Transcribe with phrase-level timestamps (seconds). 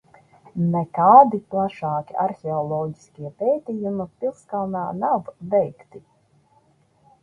[0.75, 6.09] Nekādi plašāki arheoloģiskie pētījumi pilskalnā nav veikti.